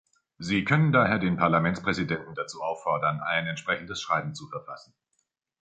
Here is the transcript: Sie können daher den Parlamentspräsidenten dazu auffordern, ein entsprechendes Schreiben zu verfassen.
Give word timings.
Sie 0.39 0.63
können 0.65 0.91
daher 0.91 1.19
den 1.19 1.37
Parlamentspräsidenten 1.37 2.33
dazu 2.33 2.63
auffordern, 2.63 3.19
ein 3.19 3.45
entsprechendes 3.45 4.01
Schreiben 4.01 4.33
zu 4.33 4.47
verfassen. 4.47 4.95